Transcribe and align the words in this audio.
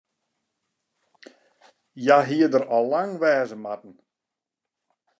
Hja 2.01 2.17
hie 2.27 2.47
der 2.51 2.63
al 2.77 2.85
lang 2.91 3.11
wer 3.19 3.29
wêze 3.41 3.57
moatten. 3.63 3.93